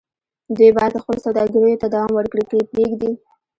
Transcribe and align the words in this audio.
دوی 0.55 0.69
بايد 0.77 0.93
خپلو 1.03 1.19
سوداګريو 1.27 1.81
ته 1.81 1.87
دوام 1.93 2.11
ورکړي 2.15 2.43
که 2.49 2.53
يې 2.59 2.63
پرېږدي. 2.71 3.11